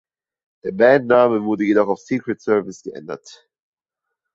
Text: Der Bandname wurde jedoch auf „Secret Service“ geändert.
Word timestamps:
Der 0.63 0.71
Bandname 0.71 1.43
wurde 1.43 1.63
jedoch 1.63 1.87
auf 1.87 1.99
„Secret 1.99 2.41
Service“ 2.41 2.81
geändert. 2.81 3.47